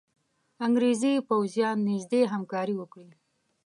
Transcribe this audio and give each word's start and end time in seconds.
انګرېزي 0.65 1.13
پوځیان 1.27 1.77
نیژدې 1.89 2.21
همکاري 2.33 2.75
وکړي. 2.77 3.11